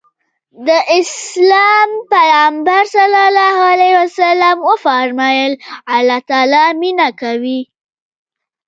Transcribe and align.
د 0.67 0.69
اسلام 0.99 1.89
پيغمبر 2.13 2.83
ص 2.93 2.95
وفرمايل 4.69 5.51
الله 5.95 6.19
تعالی 6.29 6.65
مينه 6.81 7.07
کوي. 7.21 7.61